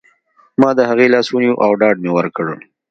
[0.59, 2.47] ما د هغې لاس ونیو او ډاډ مې ورکړ